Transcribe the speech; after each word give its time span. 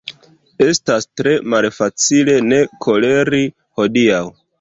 Estas 0.67 1.05
tre 1.19 1.33
malfacile 1.53 2.37
ne 2.47 2.59
koleri 2.87 3.43
hodiaŭ. 3.83 4.23